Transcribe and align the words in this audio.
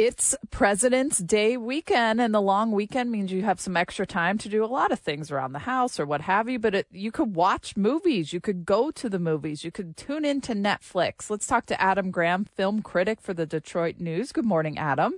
It's 0.00 0.36
President's 0.52 1.18
Day 1.18 1.56
weekend, 1.56 2.20
and 2.20 2.32
the 2.32 2.40
long 2.40 2.70
weekend 2.70 3.10
means 3.10 3.32
you 3.32 3.42
have 3.42 3.58
some 3.58 3.76
extra 3.76 4.06
time 4.06 4.38
to 4.38 4.48
do 4.48 4.64
a 4.64 4.66
lot 4.66 4.92
of 4.92 5.00
things 5.00 5.32
around 5.32 5.54
the 5.54 5.58
house 5.58 5.98
or 5.98 6.06
what 6.06 6.20
have 6.20 6.48
you. 6.48 6.60
But 6.60 6.72
it, 6.76 6.86
you 6.92 7.10
could 7.10 7.34
watch 7.34 7.76
movies, 7.76 8.32
you 8.32 8.40
could 8.40 8.64
go 8.64 8.92
to 8.92 9.08
the 9.08 9.18
movies, 9.18 9.64
you 9.64 9.72
could 9.72 9.96
tune 9.96 10.24
into 10.24 10.52
Netflix. 10.54 11.30
Let's 11.30 11.48
talk 11.48 11.66
to 11.66 11.80
Adam 11.82 12.12
Graham, 12.12 12.44
film 12.44 12.80
critic 12.80 13.20
for 13.20 13.34
the 13.34 13.44
Detroit 13.44 13.96
News. 13.98 14.30
Good 14.30 14.44
morning, 14.44 14.78
Adam. 14.78 15.14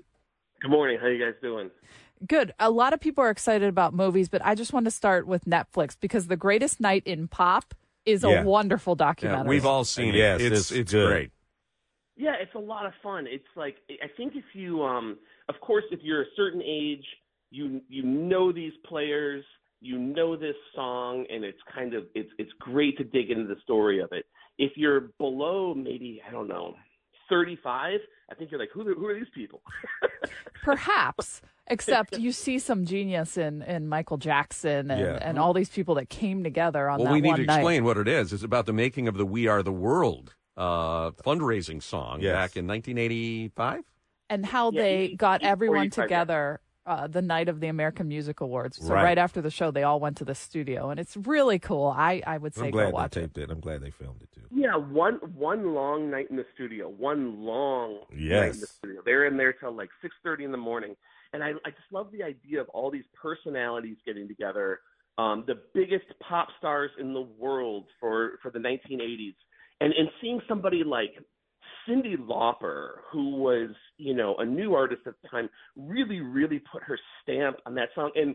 Good 0.62 0.70
morning. 0.70 0.98
How 0.98 1.08
you 1.08 1.22
guys 1.22 1.34
doing? 1.42 1.70
Good. 2.26 2.54
A 2.58 2.70
lot 2.70 2.94
of 2.94 3.00
people 3.00 3.22
are 3.22 3.30
excited 3.30 3.68
about 3.68 3.92
movies, 3.92 4.30
but 4.30 4.40
I 4.46 4.54
just 4.54 4.72
want 4.72 4.86
to 4.86 4.90
start 4.90 5.26
with 5.26 5.44
Netflix 5.44 5.94
because 6.00 6.26
The 6.28 6.38
Greatest 6.38 6.80
Night 6.80 7.02
in 7.04 7.28
Pop 7.28 7.74
is 8.06 8.22
Yeah. 8.22 8.40
a 8.40 8.44
wonderful 8.46 8.94
Yeah, 8.98 9.04
documentary. 9.08 9.48
we've 9.50 9.66
all 9.66 9.84
seen 9.84 10.14
Yes, 10.14 10.40
it. 10.40 10.46
It's 10.52 10.70
it's 10.70 10.72
it's 10.72 10.92
good. 10.92 11.06
great. 11.08 11.30
Yeah, 12.16 12.34
it's 12.40 12.54
a 12.54 12.58
lot 12.58 12.86
of 12.86 12.92
fun. 13.02 13.26
It's 13.28 13.44
like 13.56 13.76
I 14.02 14.08
think 14.16 14.34
if 14.36 14.44
you, 14.54 14.82
um, 14.82 15.16
of 15.48 15.54
course, 15.60 15.84
if 15.90 16.00
you're 16.02 16.22
a 16.22 16.30
certain 16.36 16.62
age, 16.62 17.04
you 17.50 17.80
you 17.88 18.02
know 18.02 18.52
these 18.52 18.72
players, 18.86 19.44
you 19.80 19.98
know 19.98 20.36
this 20.36 20.56
song, 20.74 21.24
and 21.32 21.44
it's 21.44 21.60
kind 21.74 21.94
of 21.94 22.04
it's 22.14 22.30
it's 22.38 22.52
great 22.60 22.98
to 22.98 23.04
dig 23.04 23.30
into 23.30 23.46
the 23.52 23.60
story 23.62 24.00
of 24.00 24.10
it. 24.12 24.26
If 24.58 24.72
you're 24.76 25.10
below 25.18 25.74
maybe 25.74 26.20
I 26.26 26.30
don't 26.30 26.48
know, 26.48 26.74
35, 27.30 28.00
I 28.30 28.34
think 28.34 28.50
you're 28.50 28.60
like 28.60 28.70
who 28.74 28.82
who 28.94 29.06
are 29.06 29.14
these 29.14 29.30
people? 29.34 29.62
Perhaps, 30.62 31.40
except 31.68 32.18
you 32.18 32.32
see 32.32 32.58
some 32.58 32.84
genius 32.84 33.38
in, 33.38 33.62
in 33.62 33.88
Michael 33.88 34.18
Jackson 34.18 34.90
and, 34.90 35.00
Yeah. 35.00 35.18
and 35.22 35.38
all 35.38 35.54
these 35.54 35.70
people 35.70 35.94
that 35.94 36.10
came 36.10 36.44
together 36.44 36.90
on 36.90 36.98
that 36.98 37.04
podcast. 37.04 37.06
Well, 37.06 37.12
that 37.12 37.14
we 37.14 37.20
need 37.22 37.28
one 37.28 37.38
to 37.40 37.46
night. 37.46 37.56
explain 37.60 37.84
what 37.84 37.96
it 37.96 38.08
is. 38.08 38.32
It's 38.34 38.42
about 38.42 38.66
the 38.66 38.72
making 38.74 39.08
of 39.08 39.16
the 39.16 39.24
"We 39.24 39.46
Are 39.46 39.62
the 39.62 39.72
World" 39.72 40.34
uh, 40.60 41.10
fundraising 41.26 41.82
song 41.82 42.20
Yes. 42.20 42.34
back 42.34 42.56
in 42.56 42.66
1985. 42.66 43.82
and 44.28 44.46
how 44.46 44.70
Yeah, 44.70 44.82
they 44.82 45.06
he- 45.08 45.16
got 45.16 45.40
he- 45.40 45.46
everyone 45.48 45.90
together 45.90 46.60
uh, 46.86 47.06
the 47.06 47.20
night 47.22 47.48
of 47.48 47.60
the 47.60 47.66
American 47.68 48.08
Music 48.08 48.40
Awards. 48.40 48.76
So 48.78 48.94
right. 48.94 49.02
Right. 49.04 49.18
after 49.18 49.40
the 49.42 49.50
show, 49.50 49.70
they 49.70 49.82
all 49.82 50.00
went 50.00 50.16
to 50.18 50.24
the 50.24 50.34
studio, 50.34 50.90
and 50.90 50.98
it's 51.00 51.16
really 51.16 51.58
cool. 51.58 51.88
I, 51.96 52.22
I 52.26 52.38
would 52.38 52.54
say 52.54 52.66
I'm 52.66 52.70
glad 52.70 52.86
they 52.88 52.92
watch 52.92 53.16
it. 53.16 53.20
taped 53.20 53.38
it. 53.38 53.50
I'm 53.50 53.60
glad 53.60 53.80
they 53.82 53.90
filmed 53.90 54.22
it 54.22 54.30
too. 54.32 54.42
Yeah, 54.50 54.76
one 54.76 55.14
one 55.34 55.74
long 55.74 56.10
night 56.10 56.28
in 56.30 56.36
the 56.36 56.46
studio, 56.54 56.88
one 56.88 57.42
long 57.44 58.00
night 58.10 58.12
in 58.12 58.18
the 58.18 58.24
Yes. 58.24 58.70
studio. 58.70 59.02
They're 59.04 59.26
in 59.26 59.36
there 59.36 59.52
till 59.52 59.72
like 59.72 59.90
six 60.02 60.14
thirty 60.24 60.44
in 60.44 60.52
the 60.52 60.58
morning, 60.70 60.94
and 61.32 61.42
I 61.44 61.50
I 61.66 61.70
just 61.70 61.90
love 61.92 62.10
the 62.12 62.22
idea 62.22 62.60
of 62.60 62.68
all 62.70 62.90
these 62.90 63.04
personalities 63.20 63.98
getting 64.06 64.26
together, 64.26 64.80
um, 65.18 65.44
the 65.46 65.56
biggest 65.74 66.06
pop 66.26 66.48
stars 66.58 66.90
in 66.98 67.12
the 67.12 67.22
world 67.38 67.86
for 68.00 68.38
for 68.42 68.50
the 68.50 68.58
1980s, 68.58 69.34
and 69.80 69.92
and 69.92 70.08
seeing 70.20 70.40
somebody 70.48 70.82
like 70.84 71.12
Cyndi 71.88 72.16
Lauper, 72.16 72.98
who 73.12 73.36
was 73.36 73.70
you 73.96 74.14
know 74.14 74.36
a 74.38 74.44
new 74.44 74.74
artist 74.74 75.02
at 75.06 75.14
the 75.22 75.28
time, 75.28 75.48
really 75.76 76.20
really 76.20 76.60
put 76.72 76.82
her 76.82 76.98
stamp 77.22 77.56
on 77.66 77.74
that 77.74 77.88
song, 77.94 78.10
and 78.14 78.34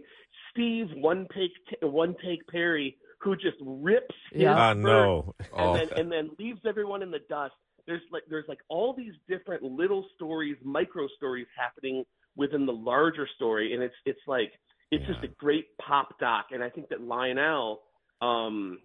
Steve 0.52 0.87
One 0.95 1.27
Take 1.35 1.52
One 1.81 2.15
Take 2.25 2.45
Perry, 2.47 2.97
who 3.19 3.35
just 3.35 3.57
rips 3.61 4.15
his 4.31 4.43
Yeah. 4.43 4.55
I 4.69 4.73
verse 4.73 4.83
know. 4.83 5.35
and 5.39 5.49
Oh. 5.53 5.73
then 5.77 5.89
and 5.97 6.11
then 6.11 6.29
leaves 6.39 6.61
everyone 6.65 7.02
in 7.03 7.11
the 7.11 7.19
dust. 7.29 7.53
There's 7.87 8.02
like 8.11 8.23
there's 8.30 8.47
like 8.47 8.59
all 8.67 8.93
these 8.93 9.13
different 9.27 9.63
little 9.63 10.05
stories, 10.15 10.57
micro 10.63 11.07
stories 11.15 11.47
happening 11.57 12.03
within 12.35 12.65
the 12.65 12.73
larger 12.73 13.27
story, 13.35 13.73
and 13.73 13.83
it's 13.83 13.95
it's 14.05 14.21
like 14.27 14.52
it's 14.91 15.05
just 15.05 15.23
a 15.23 15.27
great 15.27 15.65
pop 15.77 16.17
doc. 16.19 16.47
And 16.52 16.63
I 16.63 16.69
think 16.69 16.89
that 16.89 17.02
Lionel 17.02 17.81
um, 18.21 18.80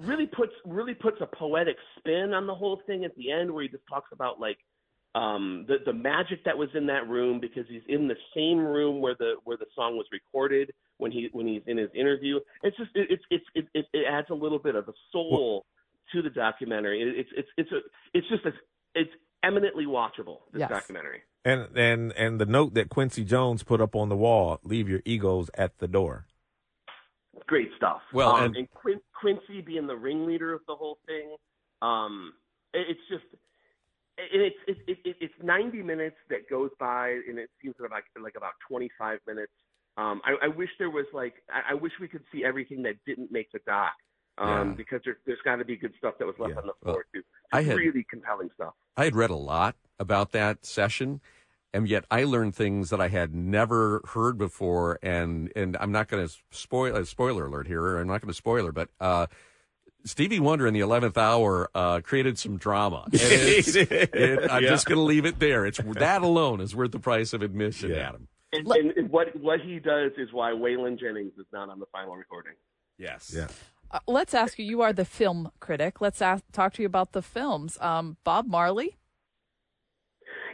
really 0.00 0.26
puts 0.26 0.52
really 0.64 0.94
puts 0.94 1.18
a 1.20 1.26
poetic 1.26 1.76
spin 1.98 2.32
on 2.34 2.46
the 2.46 2.54
whole 2.54 2.80
thing 2.86 3.04
at 3.04 3.14
the 3.16 3.30
end, 3.30 3.52
where 3.52 3.62
he 3.62 3.68
just 3.68 3.84
talks 3.88 4.10
about 4.12 4.40
like 4.40 4.58
um 5.14 5.64
the 5.66 5.78
the 5.84 5.92
magic 5.92 6.44
that 6.44 6.56
was 6.56 6.68
in 6.74 6.86
that 6.86 7.08
room 7.08 7.40
because 7.40 7.64
he's 7.68 7.82
in 7.88 8.06
the 8.06 8.14
same 8.34 8.58
room 8.58 9.00
where 9.00 9.16
the 9.18 9.34
where 9.44 9.56
the 9.56 9.66
song 9.74 9.96
was 9.96 10.06
recorded 10.12 10.72
when 10.98 11.10
he 11.10 11.28
when 11.32 11.46
he's 11.48 11.62
in 11.66 11.76
his 11.76 11.90
interview 11.94 12.38
it's 12.62 12.76
just 12.76 12.90
it, 12.94 13.08
it's 13.10 13.24
it's 13.28 13.44
it, 13.56 13.66
it, 13.74 13.86
it 13.92 14.04
adds 14.08 14.28
a 14.30 14.34
little 14.34 14.60
bit 14.60 14.76
of 14.76 14.86
a 14.88 14.92
soul 15.10 15.66
to 16.12 16.22
the 16.22 16.30
documentary 16.30 17.02
it, 17.02 17.08
it's 17.18 17.30
it's 17.36 17.48
it's 17.56 17.72
a 17.72 17.80
it's 18.14 18.28
just 18.28 18.44
a, 18.46 18.52
it's 18.94 19.10
eminently 19.42 19.84
watchable 19.84 20.42
this 20.52 20.60
Yes. 20.60 20.70
documentary 20.70 21.22
And 21.44 21.76
and 21.76 22.12
and 22.12 22.40
the 22.40 22.46
note 22.46 22.74
that 22.74 22.88
Quincy 22.88 23.24
Jones 23.24 23.64
put 23.64 23.80
up 23.80 23.96
on 23.96 24.10
the 24.10 24.16
wall: 24.16 24.60
"Leave 24.62 24.88
your 24.88 25.00
egos 25.04 25.50
at 25.54 25.78
the 25.78 25.88
door." 25.88 26.26
great 27.46 27.70
stuff 27.76 28.00
Well, 28.12 28.36
um, 28.36 28.44
and- 28.44 28.56
and, 28.56 28.70
Quin- 28.70 29.00
Quincy 29.20 29.60
being 29.60 29.86
the 29.86 29.96
ringleader 29.96 30.52
of 30.52 30.60
the 30.66 30.74
whole 30.74 30.98
thing 31.06 31.36
um 31.82 32.32
it, 32.74 32.86
it's 32.90 33.00
just 33.08 33.24
and 34.18 34.42
it's 34.42 34.56
it, 34.66 34.76
it, 34.86 34.98
it, 35.04 35.16
it's 35.20 35.34
90 35.42 35.82
minutes 35.82 36.16
that 36.28 36.48
goes 36.50 36.70
by, 36.78 37.08
and 37.26 37.38
it 37.38 37.48
seems 37.62 37.74
like 37.80 38.04
like 38.22 38.34
about 38.36 38.52
25 38.68 39.18
minutes. 39.26 39.52
Um, 39.96 40.20
I, 40.24 40.44
I 40.44 40.48
wish 40.48 40.68
there 40.78 40.90
was 40.90 41.06
like 41.14 41.34
I, 41.50 41.72
I 41.72 41.74
wish 41.74 41.92
we 42.00 42.06
could 42.08 42.22
see 42.30 42.44
everything 42.44 42.82
that 42.82 42.96
didn't 43.06 43.32
make 43.32 43.50
the 43.52 43.60
doc, 43.66 43.92
um, 44.36 44.48
Yeah. 44.48 44.74
because 44.76 45.00
there, 45.06 45.16
there's 45.24 45.38
got 45.42 45.56
to 45.56 45.64
be 45.64 45.76
good 45.76 45.94
stuff 45.96 46.14
that 46.18 46.26
was 46.26 46.34
left 46.38 46.52
Yeah. 46.52 46.60
on 46.60 46.66
the 46.66 46.72
Well, 46.82 46.94
floor 46.96 47.04
too. 47.14 47.22
I 47.52 47.62
had- 47.62 47.76
really 47.76 48.04
compelling 48.10 48.50
stuff. 48.54 48.74
I 48.96 49.04
had 49.04 49.16
read 49.16 49.30
a 49.30 49.36
lot 49.36 49.76
about 49.98 50.32
that 50.32 50.66
session, 50.66 51.22
and 51.72 51.88
yet 51.88 52.04
I 52.10 52.24
learned 52.24 52.54
things 52.54 52.90
that 52.90 53.00
I 53.00 53.08
had 53.08 53.34
never 53.34 54.02
heard 54.12 54.38
before. 54.38 54.98
And 55.02 55.52
and 55.56 55.76
I'm 55.80 55.92
not 55.92 56.08
going 56.08 56.26
to 56.26 56.34
spoil 56.50 56.96
a 56.96 57.04
spoiler 57.06 57.46
alert 57.46 57.66
here. 57.66 57.98
I'm 57.98 58.06
not 58.08 58.20
going 58.20 58.28
to 58.30 58.34
spoiler, 58.34 58.72
but 58.72 58.88
uh, 59.00 59.26
Stevie 60.04 60.40
Wonder 60.40 60.66
in 60.66 60.74
the 60.74 60.80
eleventh 60.80 61.18
hour 61.18 61.70
uh, 61.74 62.00
created 62.02 62.38
some 62.38 62.56
drama. 62.56 63.04
And 63.12 63.20
it- 63.22 64.50
I'm 64.50 64.62
Yeah. 64.64 64.70
just 64.70 64.86
going 64.86 64.96
to 64.98 65.02
leave 65.04 65.24
it 65.26 65.38
there. 65.38 65.66
It's 65.66 65.78
that 65.78 66.22
alone 66.22 66.60
is 66.60 66.74
worth 66.74 66.92
the 66.92 66.98
price 66.98 67.32
of 67.32 67.42
admission, 67.42 67.90
Yeah. 67.90 68.08
Adam. 68.08 68.28
And, 68.52 68.66
and, 68.66 68.90
and 68.96 69.10
what 69.10 69.34
what 69.38 69.60
he 69.60 69.78
does 69.78 70.12
is 70.18 70.32
why 70.32 70.50
Waylon 70.52 70.98
Jennings 70.98 71.32
is 71.38 71.46
not 71.52 71.68
on 71.68 71.78
the 71.78 71.86
final 71.92 72.16
recording. 72.16 72.54
Yes. 72.98 73.32
Yeah. 73.34 73.46
Uh, 73.92 73.98
let's 74.06 74.34
ask 74.34 74.58
you. 74.58 74.64
You 74.64 74.82
are 74.82 74.92
the 74.92 75.04
film 75.04 75.50
critic. 75.60 76.00
Let's 76.00 76.22
ask, 76.22 76.44
talk 76.52 76.72
to 76.74 76.82
you 76.82 76.86
about 76.86 77.12
the 77.12 77.22
films. 77.22 77.76
Um, 77.80 78.16
Bob 78.24 78.46
Marley. 78.46 78.96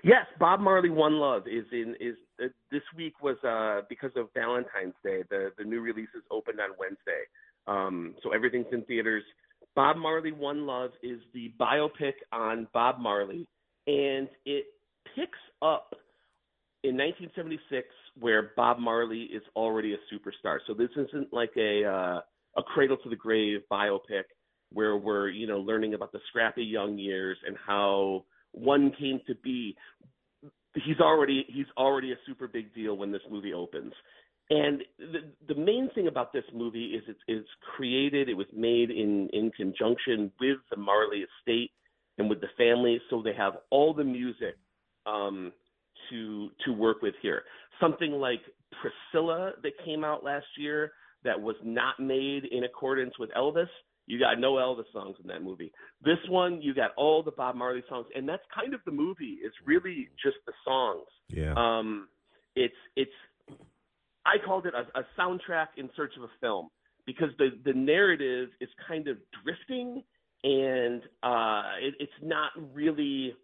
Yes, 0.06 0.26
Bob 0.38 0.60
Marley 0.60 0.88
One 0.88 1.14
Love 1.14 1.48
is 1.48 1.64
in 1.72 1.96
is 1.98 2.14
uh, 2.40 2.46
this 2.70 2.82
week 2.96 3.20
was 3.24 3.36
uh 3.42 3.84
because 3.88 4.12
of 4.14 4.28
Valentine's 4.34 4.94
Day. 5.02 5.24
The 5.30 5.50
the 5.58 5.64
new 5.64 5.80
releases 5.80 6.22
opened 6.30 6.60
on 6.60 6.70
Wednesday. 6.78 7.24
Um 7.66 8.14
so 8.22 8.32
everything's 8.32 8.68
in 8.70 8.82
theaters. 8.82 9.24
Bob 9.74 9.96
Marley 9.96 10.30
One 10.30 10.64
Love 10.64 10.92
is 11.02 11.18
the 11.34 11.52
biopic 11.58 12.12
on 12.30 12.68
Bob 12.72 13.00
Marley 13.00 13.48
and 13.88 14.28
it 14.44 14.66
picks 15.16 15.40
up 15.60 15.96
in 16.84 16.96
1976 16.96 17.88
where 18.20 18.52
Bob 18.54 18.78
Marley 18.78 19.22
is 19.22 19.42
already 19.56 19.94
a 19.94 20.14
superstar. 20.14 20.58
So 20.68 20.72
this 20.72 20.90
isn't 20.96 21.32
like 21.32 21.50
a 21.56 21.84
uh 21.84 22.20
a 22.56 22.62
cradle 22.62 22.96
to 22.98 23.10
the 23.10 23.16
grave 23.16 23.62
biopic 23.68 24.26
where 24.72 24.96
we're, 24.96 25.30
you 25.30 25.48
know, 25.48 25.58
learning 25.58 25.94
about 25.94 26.12
the 26.12 26.20
scrappy 26.28 26.62
young 26.62 26.96
years 26.96 27.38
and 27.44 27.56
how 27.66 28.24
one 28.56 28.92
came 28.98 29.20
to 29.26 29.34
be 29.44 29.76
he's 30.74 31.00
already 31.00 31.44
he's 31.48 31.66
already 31.76 32.12
a 32.12 32.16
super 32.26 32.48
big 32.48 32.74
deal 32.74 32.96
when 32.96 33.12
this 33.12 33.22
movie 33.30 33.52
opens. 33.52 33.92
And 34.48 34.82
the 34.98 35.32
the 35.48 35.60
main 35.60 35.90
thing 35.94 36.08
about 36.08 36.32
this 36.32 36.44
movie 36.54 36.86
is 36.86 37.02
it's 37.08 37.20
it's 37.26 37.48
created 37.76 38.28
it 38.28 38.36
was 38.36 38.46
made 38.54 38.90
in 38.90 39.28
in 39.32 39.50
conjunction 39.56 40.30
with 40.40 40.58
the 40.70 40.76
Marley 40.76 41.24
estate 41.24 41.70
and 42.18 42.28
with 42.28 42.40
the 42.40 42.48
family. 42.56 43.00
So 43.10 43.22
they 43.22 43.34
have 43.34 43.54
all 43.70 43.92
the 43.92 44.04
music 44.04 44.56
um 45.06 45.52
to 46.10 46.50
to 46.64 46.72
work 46.72 47.02
with 47.02 47.14
here. 47.22 47.42
Something 47.80 48.12
like 48.12 48.40
Priscilla 48.80 49.52
that 49.62 49.72
came 49.84 50.04
out 50.04 50.24
last 50.24 50.46
year 50.56 50.92
that 51.24 51.40
was 51.40 51.56
not 51.64 51.98
made 51.98 52.44
in 52.44 52.64
accordance 52.64 53.18
with 53.18 53.30
Elvis 53.30 53.68
you 54.06 54.20
got 54.20 54.38
no 54.38 54.54
Elvis 54.54 54.90
songs 54.92 55.16
in 55.20 55.26
that 55.28 55.42
movie. 55.42 55.72
This 56.04 56.18
one, 56.28 56.62
you 56.62 56.74
got 56.74 56.92
all 56.96 57.22
the 57.22 57.32
Bob 57.32 57.56
Marley 57.56 57.82
songs, 57.88 58.06
and 58.14 58.28
that's 58.28 58.42
kind 58.54 58.72
of 58.72 58.80
the 58.86 58.92
movie. 58.92 59.38
It's 59.42 59.56
really 59.64 60.08
just 60.22 60.36
the 60.46 60.52
songs. 60.64 61.06
Yeah. 61.28 61.54
Um, 61.56 62.08
it's 62.54 62.74
it's. 62.94 63.10
I 64.24 64.36
called 64.44 64.66
it 64.66 64.74
a, 64.74 64.98
a 64.98 65.04
soundtrack 65.18 65.68
in 65.76 65.90
search 65.96 66.12
of 66.16 66.22
a 66.22 66.30
film 66.40 66.68
because 67.04 67.30
the 67.38 67.50
the 67.64 67.72
narrative 67.72 68.50
is 68.60 68.68
kind 68.86 69.08
of 69.08 69.16
drifting, 69.42 70.02
and 70.44 71.02
uh, 71.22 71.62
it, 71.82 71.94
it's 71.98 72.12
not 72.22 72.50
really. 72.72 73.34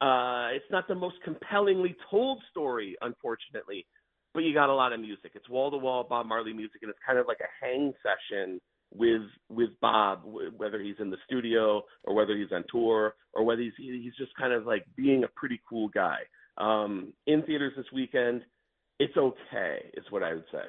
Uh, 0.00 0.48
it's 0.52 0.70
not 0.70 0.86
the 0.88 0.94
most 0.94 1.16
compellingly 1.24 1.96
told 2.10 2.42
story, 2.50 2.96
unfortunately, 3.00 3.86
but 4.34 4.40
you 4.40 4.52
got 4.52 4.68
a 4.68 4.74
lot 4.74 4.92
of 4.92 5.00
music. 5.00 5.32
It's 5.34 5.48
wall 5.48 5.70
to 5.70 5.78
wall 5.78 6.04
Bob 6.08 6.26
Marley 6.26 6.52
music, 6.52 6.82
and 6.82 6.90
it's 6.90 6.98
kind 7.04 7.18
of 7.18 7.26
like 7.26 7.38
a 7.40 7.64
hang 7.64 7.92
session 8.02 8.60
with 8.94 9.22
with 9.48 9.70
Bob, 9.80 10.22
whether 10.56 10.80
he's 10.80 10.96
in 10.98 11.10
the 11.10 11.16
studio 11.26 11.82
or 12.04 12.14
whether 12.14 12.36
he's 12.36 12.52
on 12.52 12.64
tour 12.70 13.14
or 13.32 13.44
whether 13.44 13.62
he's 13.62 13.72
he's 13.76 14.14
just 14.16 14.34
kind 14.36 14.52
of 14.52 14.66
like 14.66 14.84
being 14.96 15.24
a 15.24 15.28
pretty 15.28 15.60
cool 15.68 15.88
guy. 15.88 16.18
Um, 16.58 17.12
in 17.26 17.42
theaters 17.42 17.74
this 17.76 17.86
weekend, 17.92 18.42
it's 18.98 19.16
okay, 19.16 19.90
is 19.94 20.04
what 20.10 20.22
I 20.22 20.34
would 20.34 20.46
say. 20.50 20.64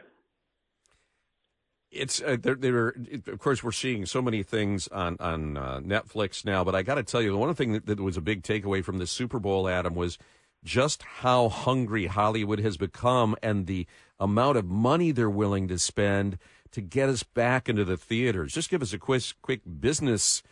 It's 1.89 2.21
uh, 2.21 2.35
there. 2.39 2.55
There, 2.55 2.87
of 3.27 3.39
course, 3.39 3.63
we're 3.63 3.71
seeing 3.71 4.05
so 4.05 4.21
many 4.21 4.43
things 4.43 4.89
on 4.89 5.15
on 5.19 5.55
uh, 5.55 5.79
Netflix 5.79 6.43
now. 6.43 6.63
But 6.65 6.75
I 6.75 6.83
got 6.83 6.95
to 6.95 7.03
tell 7.03 7.21
you, 7.21 7.31
the 7.31 7.37
one 7.37 7.53
thing 7.55 7.71
that, 7.71 7.85
that 7.85 7.99
was 8.01 8.17
a 8.17 8.21
big 8.21 8.43
takeaway 8.43 8.83
from 8.83 8.97
the 8.97 9.07
Super 9.07 9.39
Bowl, 9.39 9.69
Adam, 9.69 9.95
was 9.95 10.17
just 10.63 11.03
how 11.03 11.49
hungry 11.49 12.07
Hollywood 12.07 12.59
has 12.59 12.77
become 12.77 13.35
and 13.41 13.67
the 13.67 13.87
amount 14.19 14.57
of 14.57 14.65
money 14.65 15.11
they're 15.11 15.29
willing 15.29 15.67
to 15.67 15.79
spend 15.79 16.37
to 16.71 16.81
get 16.81 17.09
us 17.09 17.23
back 17.23 17.69
into 17.69 17.85
the 17.85 17.97
theaters. 17.97 18.53
Just 18.53 18.69
give 18.69 18.81
us 18.81 18.93
a 18.93 18.97
quick, 18.97 19.23
quick 19.41 19.61
business 19.79 20.43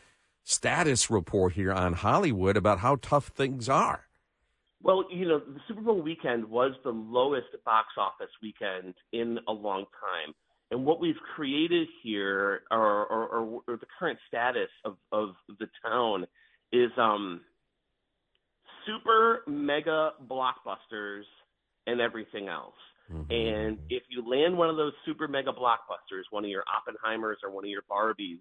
status 0.43 1.09
report 1.09 1.53
here 1.53 1.73
on 1.73 1.93
Hollywood 1.93 2.55
about 2.55 2.79
how 2.79 2.97
tough 2.97 3.27
things 3.27 3.67
are. 3.67 4.07
Well, 4.81 5.05
you 5.11 5.27
know, 5.27 5.39
the 5.39 5.59
Super 5.67 5.81
Bowl 5.81 6.01
weekend 6.01 6.45
was 6.45 6.73
the 6.83 6.91
lowest 6.91 7.47
box 7.65 7.87
office 7.97 8.29
weekend 8.41 8.93
in 9.11 9.39
a 9.47 9.51
long 9.51 9.85
time. 9.99 10.35
And 10.71 10.85
what 10.85 10.99
we've 10.99 11.15
created 11.35 11.87
here, 12.03 12.61
or, 12.71 13.05
or, 13.05 13.27
or, 13.27 13.61
or 13.67 13.77
the 13.77 13.87
current 13.99 14.19
status 14.27 14.69
of, 14.83 14.97
of 15.11 15.35
the 15.59 15.67
town, 15.83 16.25
is 16.71 16.91
um, 16.97 17.41
super 18.85 19.41
mega 19.47 20.11
blockbusters 20.29 21.23
and 21.87 22.01
everything 22.01 22.47
else. 22.47 22.73
Mm-hmm. 23.11 23.31
And 23.31 23.77
if 23.89 24.03
you 24.09 24.27
land 24.27 24.57
one 24.57 24.69
of 24.69 24.77
those 24.77 24.93
super 25.05 25.27
mega 25.27 25.51
blockbusters, 25.51 26.23
one 26.31 26.43
of 26.43 26.49
your 26.49 26.63
Oppenheimers 26.63 27.35
or 27.43 27.51
one 27.51 27.63
of 27.63 27.69
your 27.69 27.83
Barbies, 27.89 28.39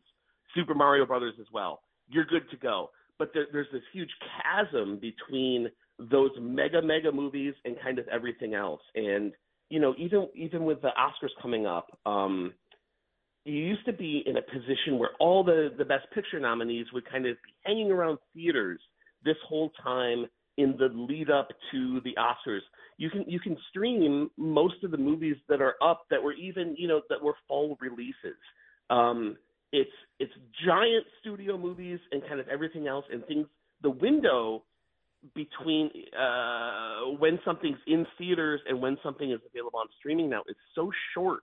Super 0.54 0.74
Mario 0.74 1.04
Brothers 1.04 1.34
as 1.40 1.46
well, 1.52 1.80
you're 2.08 2.24
good 2.24 2.48
to 2.50 2.56
go. 2.56 2.90
But 3.18 3.30
there, 3.34 3.46
there's 3.52 3.68
this 3.72 3.82
huge 3.92 4.10
chasm 4.42 4.98
between 5.00 5.68
those 5.98 6.30
mega 6.40 6.82
mega 6.82 7.12
movies 7.12 7.54
and 7.64 7.76
kind 7.82 7.98
of 7.98 8.08
everything 8.08 8.54
else. 8.54 8.80
And 8.94 9.32
you 9.68 9.80
know, 9.80 9.94
even 9.98 10.28
even 10.34 10.64
with 10.64 10.80
the 10.82 10.88
Oscars 10.88 11.30
coming 11.40 11.66
up, 11.66 11.98
um, 12.06 12.52
you 13.44 13.54
used 13.54 13.84
to 13.86 13.92
be 13.92 14.22
in 14.26 14.36
a 14.36 14.42
position 14.42 14.98
where 14.98 15.10
all 15.20 15.44
the 15.44 15.70
the 15.76 15.84
Best 15.84 16.06
Picture 16.14 16.40
nominees 16.40 16.86
would 16.92 17.08
kind 17.08 17.26
of 17.26 17.36
be 17.44 17.52
hanging 17.64 17.90
around 17.90 18.18
theaters 18.34 18.80
this 19.24 19.36
whole 19.48 19.70
time 19.82 20.26
in 20.56 20.76
the 20.78 20.88
lead 20.94 21.30
up 21.30 21.48
to 21.72 22.00
the 22.02 22.14
Oscars. 22.18 22.60
You 22.96 23.10
can 23.10 23.24
you 23.26 23.40
can 23.40 23.56
stream 23.70 24.30
most 24.36 24.84
of 24.84 24.90
the 24.90 24.96
movies 24.96 25.36
that 25.48 25.60
are 25.60 25.74
up 25.82 26.02
that 26.10 26.22
were 26.22 26.34
even 26.34 26.76
you 26.78 26.88
know 26.88 27.00
that 27.08 27.22
were 27.22 27.34
fall 27.48 27.76
releases. 27.80 28.38
Um, 28.90 29.36
it's 29.72 29.90
it's 30.20 30.32
giant 30.64 31.04
studio 31.20 31.58
movies 31.58 31.98
and 32.12 32.22
kind 32.22 32.38
of 32.38 32.48
everything 32.48 32.86
else 32.86 33.04
and 33.12 33.26
things. 33.26 33.46
The 33.82 33.90
window 33.90 34.62
between 35.34 35.90
uh, 36.18 37.16
when 37.18 37.40
something's 37.44 37.78
in 37.86 38.06
theaters 38.18 38.60
and 38.68 38.80
when 38.80 38.96
something 39.02 39.32
is 39.32 39.40
available 39.50 39.78
on 39.78 39.86
streaming 39.98 40.30
now 40.30 40.42
is 40.48 40.56
so 40.74 40.90
short. 41.14 41.42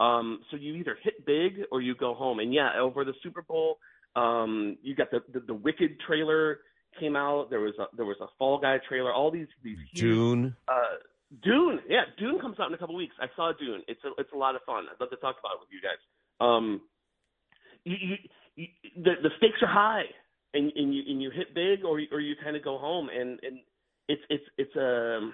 Um, 0.00 0.40
so 0.50 0.56
you 0.56 0.74
either 0.74 0.98
hit 1.02 1.24
big 1.24 1.64
or 1.70 1.80
you 1.80 1.94
go 1.94 2.14
home. 2.14 2.40
And 2.40 2.52
yeah, 2.52 2.70
over 2.80 3.04
the 3.04 3.14
Super 3.22 3.42
Bowl, 3.42 3.78
um, 4.16 4.76
you 4.82 4.94
got 4.94 5.10
the, 5.10 5.20
the 5.32 5.40
the 5.40 5.54
Wicked 5.54 5.98
trailer 6.06 6.58
came 6.98 7.16
out. 7.16 7.50
There 7.50 7.60
was 7.60 7.74
a 7.78 7.94
there 7.96 8.04
was 8.04 8.16
a 8.20 8.26
Fall 8.38 8.58
Guy 8.58 8.78
trailer. 8.88 9.12
All 9.12 9.30
these 9.30 9.48
these 9.62 9.78
huge, 9.92 10.00
Dune. 10.00 10.56
Uh, 10.68 10.98
Dune, 11.42 11.80
yeah, 11.88 12.02
Dune 12.18 12.38
comes 12.40 12.60
out 12.60 12.68
in 12.68 12.74
a 12.74 12.78
couple 12.78 12.94
weeks. 12.94 13.14
I 13.20 13.26
saw 13.36 13.52
Dune. 13.58 13.82
It's 13.88 14.02
a 14.04 14.10
it's 14.18 14.32
a 14.34 14.36
lot 14.36 14.54
of 14.54 14.62
fun. 14.66 14.84
I'd 14.90 15.00
love 15.00 15.10
to 15.10 15.16
talk 15.16 15.36
about 15.40 15.54
it 15.54 15.60
with 15.60 15.70
you 15.70 15.80
guys. 15.80 15.98
Um, 16.40 16.82
you, 17.84 17.96
you, 18.00 18.16
you 18.56 18.66
the 18.96 19.12
the 19.22 19.30
stakes 19.38 19.58
are 19.62 19.68
high, 19.68 20.04
and 20.54 20.70
and 20.74 20.94
you 20.94 21.02
and 21.08 21.22
you 21.22 21.30
hit 21.30 21.54
big, 21.54 21.84
or 21.84 22.00
or 22.12 22.20
you 22.20 22.34
kind 22.42 22.56
of 22.56 22.64
go 22.64 22.78
home, 22.78 23.08
and 23.08 23.38
and 23.42 23.60
it's 24.08 24.22
it's 24.28 24.44
it's 24.58 24.76
a 24.76 25.30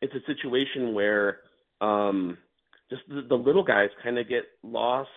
it's 0.00 0.14
a 0.14 0.32
situation 0.32 0.94
where 0.94 1.38
um 1.80 2.38
just 2.90 3.02
the, 3.08 3.22
the 3.28 3.34
little 3.34 3.64
guys 3.64 3.88
kind 4.02 4.18
of 4.18 4.28
get 4.28 4.44
lost 4.62 5.08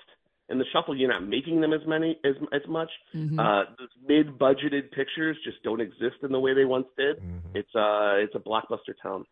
in 0.49 0.57
the 0.57 0.65
shuffle. 0.71 0.95
You're 0.95 1.09
not 1.09 1.27
making 1.27 1.61
them 1.61 1.73
as 1.73 1.81
many 1.87 2.19
as 2.23 2.35
as 2.53 2.61
much. 2.67 2.89
Mm-hmm. 3.13 3.39
Uh, 3.39 3.63
those 3.77 3.89
mid-budgeted 4.07 4.91
pictures 4.91 5.37
just 5.43 5.61
don't 5.63 5.81
exist 5.81 6.17
in 6.23 6.31
the 6.31 6.39
way 6.39 6.53
they 6.53 6.65
once 6.65 6.87
did. 6.97 7.17
Mm-hmm. 7.17 7.55
It's 7.55 7.75
uh 7.75 8.17
it's 8.17 8.35
a 8.35 8.39
blockbuster 8.39 8.93
town. 9.01 9.25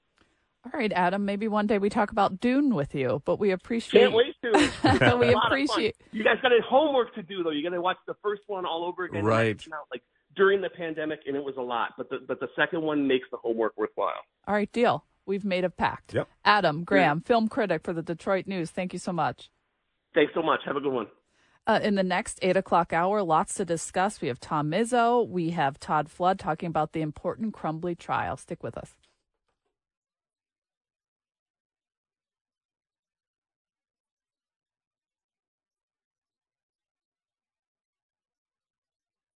All 0.66 0.80
right, 0.80 0.94
Adam. 0.94 1.26
Maybe 1.26 1.50
one 1.50 1.68
day 1.68 1.78
we 1.78 1.90
talk 1.90 2.12
about 2.12 2.40
Dune 2.40 2.74
with 2.74 2.96
you, 2.96 3.22
but 3.26 3.38
we 3.38 3.52
appreciate. 3.52 4.02
Can't 4.02 4.14
wait 4.14 4.36
to. 4.44 5.18
we 5.20 5.34
appreciate. 5.34 5.98
You 6.12 6.24
guys 6.24 6.38
got 6.42 6.54
a 6.54 6.62
homework 6.66 7.14
to 7.16 7.22
do 7.22 7.44
though. 7.44 7.50
You 7.50 7.64
got 7.64 7.76
to 7.76 7.82
watch 7.82 7.98
the 8.08 8.16
first 8.24 8.44
one 8.48 8.66
all 8.66 8.86
over 8.86 9.04
again. 9.04 9.26
Right. 9.26 9.62
Like 9.92 10.04
during 10.38 10.62
the 10.62 10.70
pandemic, 10.70 11.20
and 11.28 11.36
it 11.36 11.44
was 11.44 11.56
a 11.58 11.62
lot. 11.62 11.92
But 11.98 12.10
the 12.10 12.20
but 12.26 12.40
the 12.40 12.48
second 12.56 12.82
one 12.82 13.08
makes 13.08 13.28
the 13.30 13.38
homework 13.38 13.74
worthwhile. 13.78 14.22
All 14.48 14.56
right, 14.56 14.72
deal. 14.72 15.04
We've 15.26 15.46
made 15.46 15.64
a 15.64 15.70
pact. 15.70 16.14
Yep. 16.14 16.28
Adam 16.44 16.84
Graham, 16.84 17.20
yeah. 17.24 17.28
film 17.28 17.48
critic 17.48 17.84
for 17.84 17.94
the 17.94 18.02
Detroit 18.02 18.48
News. 18.48 18.72
Thank 18.72 18.94
you 18.94 19.00
so 19.00 19.14
much. 19.14 19.50
Thanks 20.14 20.34
so 20.34 20.42
much. 20.42 20.62
Have 20.66 20.76
a 20.76 20.82
good 20.82 20.94
one. 20.94 21.08
Uh, 21.66 21.80
in 21.82 21.96
the 21.96 22.04
next 22.04 22.40
eight 22.42 22.58
o'clock 22.58 22.92
hour, 22.92 23.24
lots 23.24 23.54
to 23.56 23.66
discuss. 23.66 24.20
We 24.20 24.28
have 24.28 24.40
Tom 24.40 24.70
Mizzo. 24.70 25.28
We 25.28 25.52
have 25.52 25.80
Todd 25.80 26.10
Flood 26.10 26.38
talking 26.38 26.68
about 26.68 26.92
the 26.92 27.02
important 27.02 27.56
Crumbley 27.56 27.98
trial. 27.98 28.36
Stick 28.36 28.62
with 28.64 28.78
us. 28.78 28.96